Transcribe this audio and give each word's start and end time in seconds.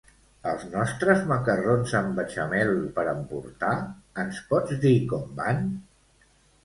Els 0.51 0.63
nostres 0.69 1.19
macarrons 1.31 1.93
amb 1.99 2.17
beixamel 2.21 2.73
per 2.97 3.05
emportar, 3.13 3.75
ens 4.25 4.41
pots 4.55 4.81
dir 4.87 4.95
com 5.13 5.29
van? 5.43 5.63